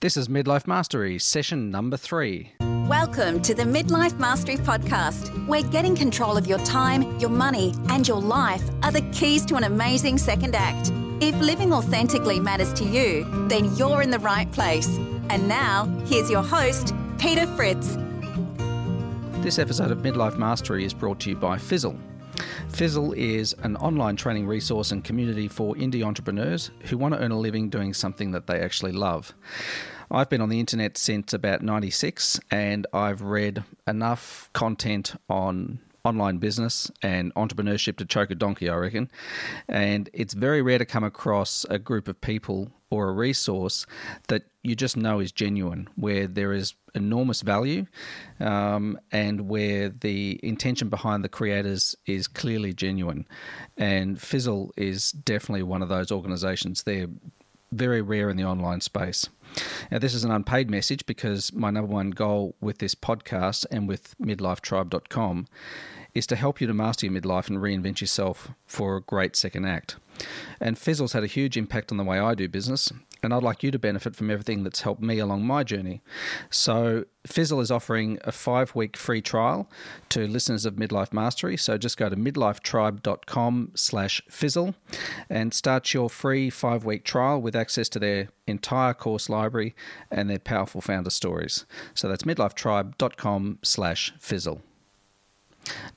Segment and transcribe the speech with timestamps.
[0.00, 2.52] This is Midlife Mastery, session number three.
[2.60, 8.06] Welcome to the Midlife Mastery Podcast, where getting control of your time, your money, and
[8.06, 10.92] your life are the keys to an amazing second act.
[11.20, 14.86] If living authentically matters to you, then you're in the right place.
[15.30, 17.96] And now, here's your host, Peter Fritz.
[19.42, 21.98] This episode of Midlife Mastery is brought to you by Fizzle.
[22.68, 27.32] Fizzle is an online training resource and community for indie entrepreneurs who want to earn
[27.32, 29.34] a living doing something that they actually love.
[30.10, 36.38] I've been on the internet since about 96 and I've read enough content on online
[36.38, 39.10] business and entrepreneurship to choke a donkey, I reckon.
[39.68, 43.86] And it's very rare to come across a group of people or a resource
[44.28, 47.86] that you just know is genuine, where there is enormous value
[48.40, 53.26] um, and where the intention behind the creators is clearly genuine.
[53.76, 56.82] And Fizzle is definitely one of those organizations.
[56.82, 57.08] They're
[57.72, 59.28] very rare in the online space.
[59.90, 63.88] Now, this is an unpaid message because my number one goal with this podcast and
[63.88, 65.46] with midlifetribe.com
[66.14, 69.64] is to help you to master your midlife and reinvent yourself for a great second
[69.64, 69.96] act.
[70.60, 72.92] And Fizzle's had a huge impact on the way I do business,
[73.22, 76.02] and I'd like you to benefit from everything that's helped me along my journey.
[76.50, 79.70] So, Fizzle is offering a five week free trial
[80.08, 81.56] to listeners of Midlife Mastery.
[81.56, 84.74] So, just go to midlifetribe.com slash fizzle
[85.28, 89.74] and start your free five week trial with access to their entire course library
[90.10, 91.66] and their powerful founder stories.
[91.94, 94.62] So, that's midlifetribe.com slash fizzle.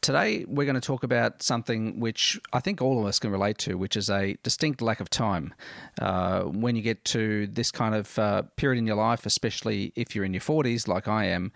[0.00, 3.58] Today, we're going to talk about something which I think all of us can relate
[3.58, 5.52] to, which is a distinct lack of time.
[6.00, 10.14] Uh, when you get to this kind of uh, period in your life, especially if
[10.14, 11.52] you're in your 40s, like I am,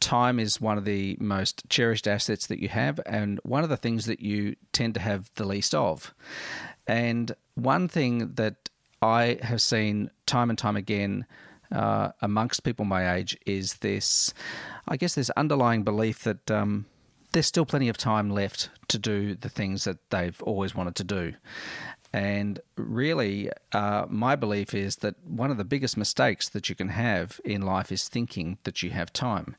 [0.00, 3.76] time is one of the most cherished assets that you have, and one of the
[3.76, 6.14] things that you tend to have the least of.
[6.86, 8.68] And one thing that
[9.02, 11.26] I have seen time and time again.
[11.72, 14.32] Uh, amongst people my age is this,
[14.86, 16.86] I guess, this underlying belief that um,
[17.36, 21.04] there's still plenty of time left to do the things that they've always wanted to
[21.04, 21.34] do.
[22.10, 26.88] And really, uh, my belief is that one of the biggest mistakes that you can
[26.88, 29.54] have in life is thinking that you have time.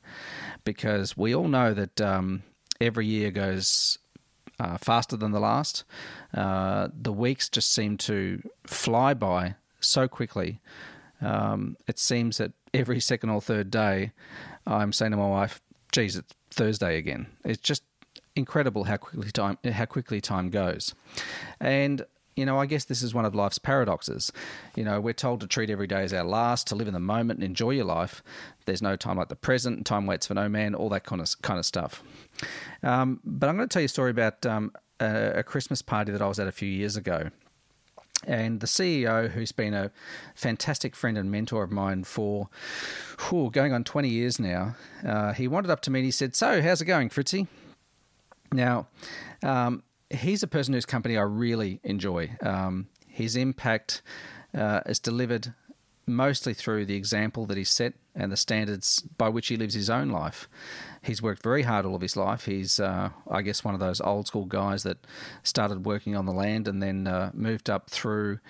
[0.64, 2.42] Because we all know that um,
[2.80, 3.98] every year goes
[4.58, 5.84] uh, faster than the last.
[6.34, 10.60] Uh, the weeks just seem to fly by so quickly.
[11.20, 14.10] Um, it seems that every second or third day,
[14.66, 15.60] I'm saying to my wife,
[15.92, 17.26] geez, it's Thursday again.
[17.44, 17.82] It's just
[18.36, 20.94] incredible how quickly time how quickly time goes.
[21.60, 22.04] And
[22.36, 24.32] you know, I guess this is one of life's paradoxes.
[24.76, 27.00] You know, we're told to treat every day as our last, to live in the
[27.00, 28.22] moment and enjoy your life.
[28.64, 31.42] There's no time like the present, time waits for no man, all that kind of
[31.42, 32.00] kind of stuff.
[32.84, 36.12] Um, but I'm going to tell you a story about um, a, a Christmas party
[36.12, 37.30] that I was at a few years ago.
[38.26, 39.90] And the CEO, who's been a
[40.34, 42.48] fantastic friend and mentor of mine for
[43.28, 44.74] whew, going on 20 years now,
[45.06, 47.46] uh, he wandered up to me and he said, So, how's it going, Fritzy?
[48.52, 48.88] Now,
[49.42, 52.36] um, he's a person whose company I really enjoy.
[52.42, 54.02] Um, his impact
[54.54, 55.52] uh, is delivered
[56.08, 59.90] mostly through the example that he set and the standards by which he lives his
[59.90, 60.48] own life.
[61.02, 62.46] He's worked very hard all of his life.
[62.46, 64.98] He's, uh, I guess, one of those old school guys that
[65.42, 68.40] started working on the land and then uh, moved up through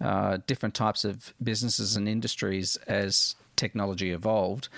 [0.00, 4.68] uh, different types of businesses and industries as technology evolved.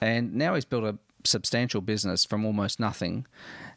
[0.00, 3.26] And now he's built a substantial business from almost nothing.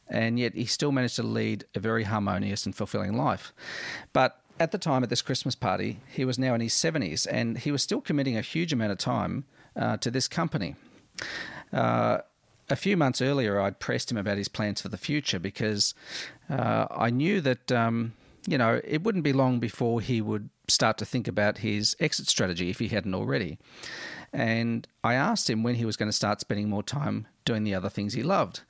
[0.10, 3.54] And yet he still managed to lead a very harmonious and fulfilling life.
[4.14, 7.58] But at the time at this Christmas party, he was now in his 70s and
[7.58, 9.46] he was still committing a huge amount of time
[9.76, 10.76] uh, to this company.
[11.72, 12.20] Uh,
[12.70, 15.94] a few months earlier, I'd pressed him about his plans for the future because
[16.50, 18.14] uh, I knew that, um,
[18.48, 22.28] you know, it wouldn't be long before he would start to think about his exit
[22.28, 23.58] strategy if he hadn't already.
[24.34, 27.74] And I asked him when he was going to start spending more time doing the
[27.74, 28.62] other things he loved.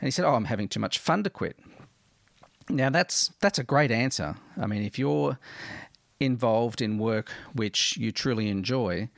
[0.00, 1.58] And he said, Oh, I'm having too much fun to quit.
[2.68, 4.36] Now that's that's a great answer.
[4.60, 5.38] I mean, if you're
[6.18, 9.08] involved in work which you truly enjoy,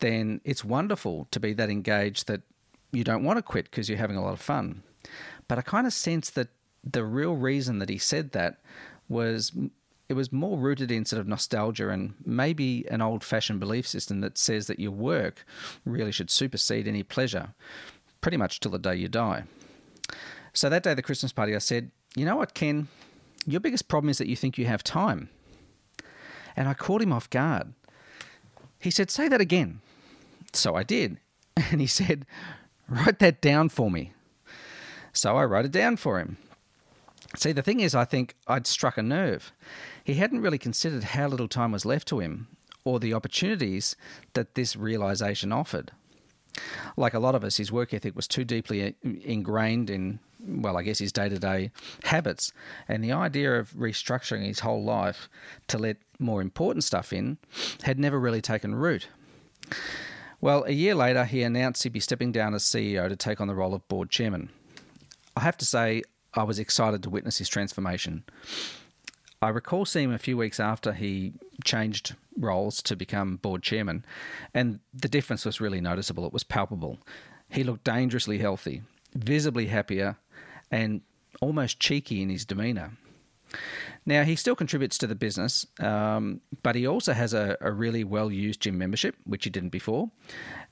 [0.00, 2.42] then it's wonderful to be that engaged that
[2.92, 4.82] you don't want to quit because you're having a lot of fun.
[5.48, 6.48] But I kind of sense that
[6.84, 8.60] the real reason that he said that
[9.08, 9.52] was
[10.08, 14.20] it was more rooted in sort of nostalgia and maybe an old fashioned belief system
[14.20, 15.46] that says that your work
[15.84, 17.54] really should supersede any pleasure
[18.20, 19.44] pretty much till the day you die.
[20.52, 22.88] So that day the Christmas party, I said, you know what, Ken?
[23.46, 25.28] Your biggest problem is that you think you have time.
[26.56, 27.74] And I caught him off guard.
[28.78, 29.80] He said, Say that again.
[30.52, 31.18] So I did.
[31.70, 32.26] And he said,
[32.88, 34.12] Write that down for me.
[35.12, 36.36] So I wrote it down for him.
[37.36, 39.52] See, the thing is, I think I'd struck a nerve.
[40.04, 42.48] He hadn't really considered how little time was left to him,
[42.84, 43.96] or the opportunities
[44.34, 45.92] that this realization offered.
[46.96, 50.82] Like a lot of us, his work ethic was too deeply ingrained in, well, I
[50.82, 51.70] guess his day to day
[52.04, 52.52] habits.
[52.88, 55.28] And the idea of restructuring his whole life
[55.68, 57.38] to let more important stuff in
[57.82, 59.08] had never really taken root.
[60.40, 63.48] Well, a year later, he announced he'd be stepping down as CEO to take on
[63.48, 64.50] the role of board chairman.
[65.36, 66.02] I have to say,
[66.34, 68.24] I was excited to witness his transformation.
[69.44, 74.04] I recall seeing him a few weeks after he changed roles to become board chairman,
[74.54, 76.26] and the difference was really noticeable.
[76.26, 76.98] It was palpable.
[77.50, 78.82] He looked dangerously healthy,
[79.14, 80.16] visibly happier,
[80.70, 81.02] and
[81.42, 82.92] almost cheeky in his demeanour.
[84.06, 88.02] Now, he still contributes to the business, um, but he also has a, a really
[88.02, 90.10] well used gym membership, which he didn't before.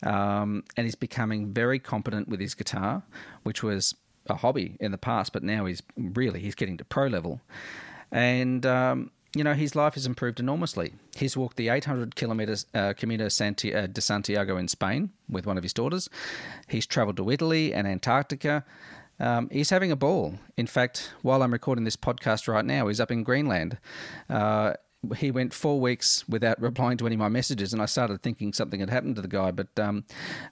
[0.02, 3.02] Um, and he's becoming very competent with his guitar,
[3.42, 3.94] which was
[4.28, 7.40] a hobby in the past, but now he's really he's getting to pro level.
[8.12, 10.92] And um, you know, his life has improved enormously.
[11.16, 15.56] He's walked the 800 kilometres uh, Camino Santi- uh, de Santiago in Spain with one
[15.56, 16.10] of his daughters.
[16.68, 18.64] He's travelled to Italy and Antarctica.
[19.18, 20.34] Um, he's having a ball.
[20.56, 23.78] In fact, while I'm recording this podcast right now, he's up in Greenland.
[24.28, 24.74] Uh,
[25.16, 28.52] he went four weeks without replying to any of my messages, and I started thinking
[28.52, 29.50] something had happened to the guy.
[29.50, 30.04] But um,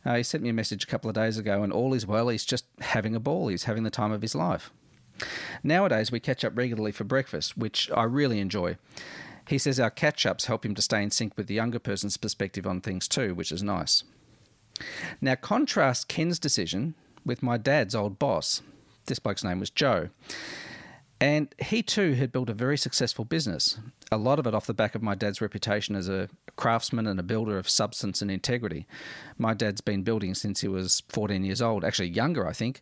[0.06, 2.28] uh, he sent me a message a couple of days ago, and all is well.
[2.28, 3.48] He's just having a ball.
[3.48, 4.72] He's having the time of his life.
[5.62, 8.76] Nowadays, we catch up regularly for breakfast, which I really enjoy.
[9.48, 12.16] He says our catch ups help him to stay in sync with the younger person's
[12.16, 14.04] perspective on things too, which is nice.
[15.20, 16.94] Now, contrast Ken's decision
[17.24, 18.62] with my dad's old boss.
[19.06, 20.10] This bloke's name was Joe.
[21.20, 23.78] And he too had built a very successful business,
[24.10, 27.20] a lot of it off the back of my dad's reputation as a craftsman and
[27.20, 28.86] a builder of substance and integrity.
[29.36, 32.80] My dad's been building since he was 14 years old, actually younger, I think.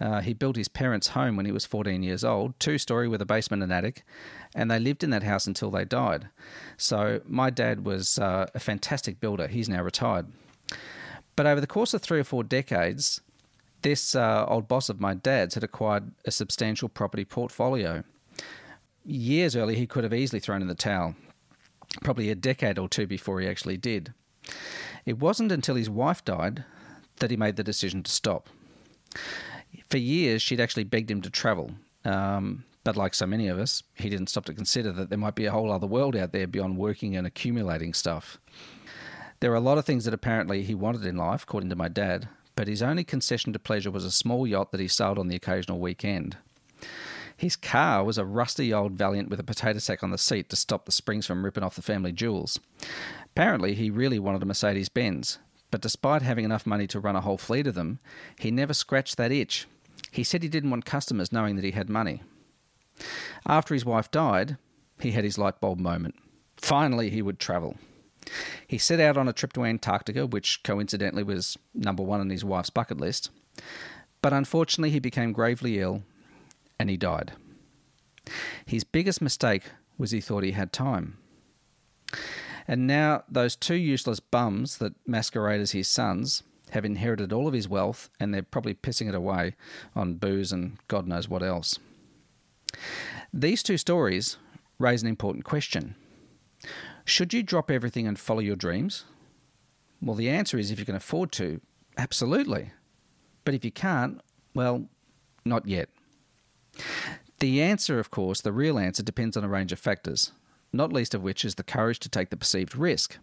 [0.00, 3.20] Uh, he built his parents' home when he was 14 years old, two story with
[3.22, 4.04] a basement and attic,
[4.54, 6.28] and they lived in that house until they died.
[6.76, 9.48] So my dad was uh, a fantastic builder.
[9.48, 10.26] He's now retired.
[11.34, 13.20] But over the course of three or four decades,
[13.82, 18.04] this uh, old boss of my dad's had acquired a substantial property portfolio.
[19.04, 21.14] Years earlier, he could have easily thrown in the towel,
[22.02, 24.12] probably a decade or two before he actually did.
[25.06, 26.64] It wasn't until his wife died
[27.16, 28.48] that he made the decision to stop.
[29.88, 31.72] For years, she'd actually begged him to travel,
[32.04, 35.34] um, but like so many of us, he didn't stop to consider that there might
[35.34, 38.38] be a whole other world out there beyond working and accumulating stuff.
[39.40, 41.88] There are a lot of things that apparently he wanted in life, according to my
[41.88, 45.28] dad, but his only concession to pleasure was a small yacht that he sailed on
[45.28, 46.36] the occasional weekend.
[47.36, 50.56] His car was a rusty old Valiant with a potato sack on the seat to
[50.56, 52.60] stop the springs from ripping off the family jewels.
[53.24, 55.38] Apparently, he really wanted a Mercedes Benz,
[55.70, 57.98] but despite having enough money to run a whole fleet of them,
[58.38, 59.66] he never scratched that itch.
[60.12, 62.22] He said he didn't want customers knowing that he had money.
[63.46, 64.58] After his wife died,
[64.98, 66.16] he had his light bulb moment.
[66.56, 67.76] Finally, he would travel.
[68.66, 72.44] He set out on a trip to Antarctica, which coincidentally was number one on his
[72.44, 73.30] wife's bucket list.
[74.22, 76.02] But unfortunately, he became gravely ill
[76.78, 77.32] and he died.
[78.66, 79.64] His biggest mistake
[79.98, 81.18] was he thought he had time.
[82.68, 87.54] And now, those two useless bums that masquerade as his sons have inherited all of
[87.54, 89.56] his wealth and they're probably pissing it away
[89.96, 91.78] on booze and God knows what else.
[93.32, 94.36] These two stories
[94.78, 95.96] raise an important question
[97.04, 99.04] should you drop everything and follow your dreams?
[100.02, 101.60] Well, the answer is if you can afford to,
[101.98, 102.70] absolutely.
[103.44, 104.20] But if you can't,
[104.54, 104.86] well,
[105.44, 105.88] not yet.
[107.38, 110.32] The answer, of course, the real answer, depends on a range of factors,
[110.72, 113.18] not least of which is the courage to take the perceived risk.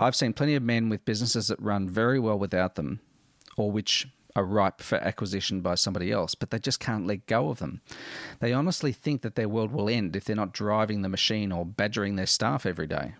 [0.00, 3.00] I've seen plenty of men with businesses that run very well without them,
[3.56, 7.50] or which are ripe for acquisition by somebody else, but they just can't let go
[7.50, 7.80] of them.
[8.38, 11.66] They honestly think that their world will end if they're not driving the machine or
[11.66, 13.14] badgering their staff every day.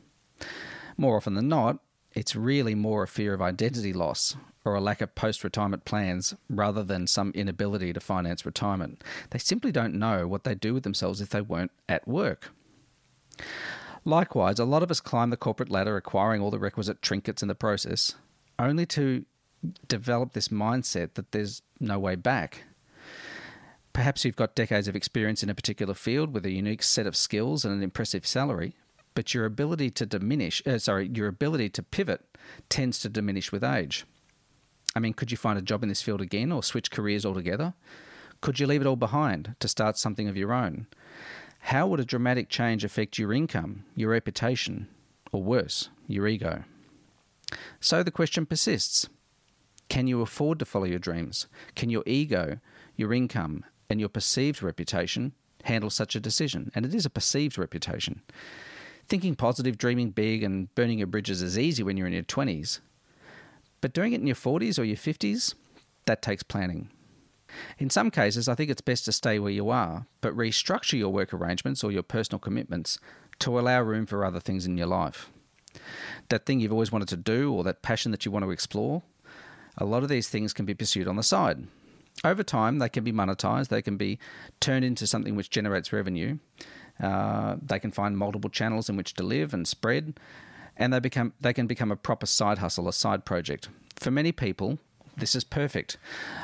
[0.97, 1.79] More often than not,
[2.13, 6.35] it's really more a fear of identity loss or a lack of post retirement plans
[6.49, 9.03] rather than some inability to finance retirement.
[9.31, 12.51] They simply don't know what they'd do with themselves if they weren't at work.
[14.05, 17.49] Likewise, a lot of us climb the corporate ladder acquiring all the requisite trinkets in
[17.49, 18.15] the process,
[18.59, 19.25] only to
[19.89, 22.65] develop this mindset that there's no way back.
[23.93, 27.17] Perhaps you've got decades of experience in a particular field with a unique set of
[27.17, 28.77] skills and an impressive salary,
[29.15, 32.25] but your ability to diminish, uh, sorry, your ability to pivot
[32.69, 34.05] tends to diminish with age.
[34.95, 37.75] I mean, could you find a job in this field again or switch careers altogether?
[38.41, 40.87] Could you leave it all behind to start something of your own?
[41.61, 44.87] How would a dramatic change affect your income, your reputation,
[45.33, 46.65] or worse, your ego?
[47.81, 49.09] So the question persists
[49.89, 51.47] can you afford to follow your dreams?
[51.75, 52.59] Can your ego,
[52.97, 55.33] your income, and your perceived reputation
[55.65, 56.71] handle such a decision?
[56.75, 58.23] And it is a perceived reputation.
[59.09, 62.81] Thinking positive, dreaming big, and burning your bridges is easy when you're in your 20s.
[63.81, 65.55] But doing it in your 40s or your 50s,
[66.05, 66.91] that takes planning.
[67.79, 71.13] In some cases, I think it's best to stay where you are, but restructure your
[71.13, 72.99] work arrangements or your personal commitments
[73.39, 75.31] to allow room for other things in your life.
[76.29, 79.03] That thing you've always wanted to do or that passion that you want to explore,
[79.79, 81.67] a lot of these things can be pursued on the side.
[82.25, 84.19] Over time, they can be monetized, they can be
[84.61, 86.39] turned into something which generates revenue.
[87.01, 90.19] Uh, they can find multiple channels in which to live and spread,
[90.77, 93.69] and they become they can become a proper side hustle, a side project.
[93.97, 94.79] For many people,
[95.17, 95.97] this is perfect.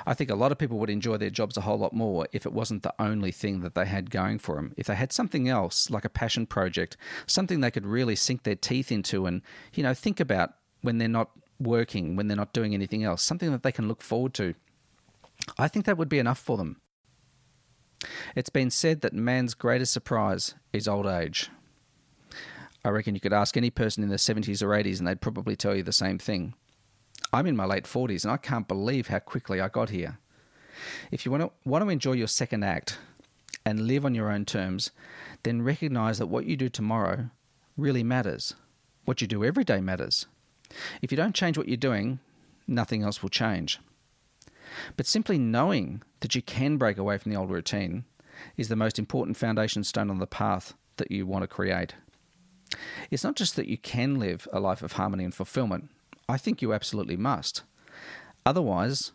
[0.06, 2.46] I think a lot of people would enjoy their jobs a whole lot more if
[2.46, 4.74] it wasn't the only thing that they had going for them.
[4.76, 8.56] If they had something else, like a passion project, something they could really sink their
[8.56, 9.42] teeth into and,
[9.74, 13.50] you know, think about when they're not working, when they're not doing anything else, something
[13.52, 14.54] that they can look forward to.
[15.58, 16.80] I think that would be enough for them.
[18.34, 21.50] It's been said that man's greatest surprise is old age.
[22.84, 25.56] I reckon you could ask any person in their 70s or 80s and they'd probably
[25.56, 26.54] tell you the same thing.
[27.32, 30.18] I'm in my late 40s and I can't believe how quickly I got here.
[31.10, 32.98] If you want to, want to enjoy your second act
[33.64, 34.90] and live on your own terms,
[35.42, 37.30] then recognize that what you do tomorrow
[37.76, 38.54] really matters.
[39.04, 40.26] What you do every day matters.
[41.02, 42.18] If you don't change what you're doing,
[42.66, 43.78] nothing else will change.
[44.96, 48.04] But simply knowing that you can break away from the old routine
[48.56, 51.94] is the most important foundation stone on the path that you want to create.
[53.10, 55.90] It's not just that you can live a life of harmony and fulfillment,
[56.28, 57.62] I think you absolutely must.
[58.46, 59.12] Otherwise,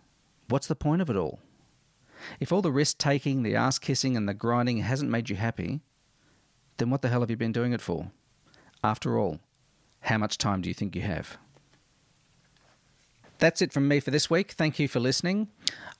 [0.48, 1.40] what's the point of it all?
[2.40, 5.82] If all the risk taking, the ass kissing, and the grinding hasn't made you happy,
[6.78, 8.12] then what the hell have you been doing it for?
[8.84, 9.40] After all,
[10.02, 11.38] how much time do you think you have?
[13.40, 14.52] That's it from me for this week.
[14.52, 15.48] Thank you for listening.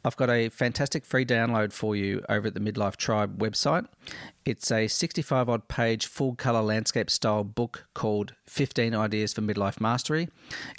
[0.04, 3.86] I've got a fantastic free download for you over at the Midlife Tribe website.
[4.46, 9.80] It's a 65 odd page full color landscape style book called 15 Ideas for Midlife
[9.80, 10.30] Mastery.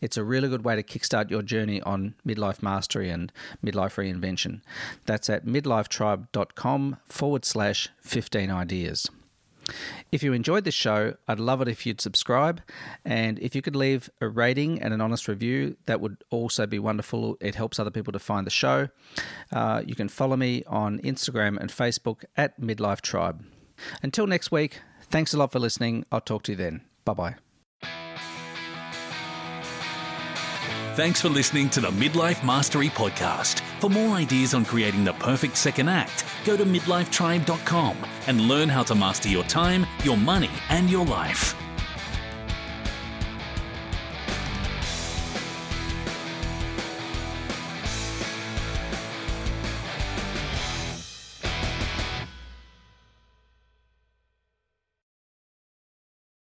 [0.02, 3.32] It's a really good way to kickstart your journey on midlife mastery and
[3.64, 4.60] midlife reinvention.
[5.06, 9.10] That's at midlifetribe.com forward slash 15 ideas.
[10.12, 12.62] If you enjoyed this show, I'd love it if you'd subscribe.
[13.04, 16.78] And if you could leave a rating and an honest review, that would also be
[16.78, 17.36] wonderful.
[17.40, 18.88] It helps other people to find the show.
[19.52, 23.44] Uh, you can follow me on Instagram and Facebook at Midlife Tribe.
[24.02, 26.04] Until next week, thanks a lot for listening.
[26.12, 26.82] I'll talk to you then.
[27.04, 27.34] Bye bye.
[30.96, 33.62] Thanks for listening to the Midlife Mastery Podcast.
[33.80, 37.96] For more ideas on creating the perfect second act, go to midlifetribe.com
[38.26, 41.54] and learn how to master your time, your money, and your life.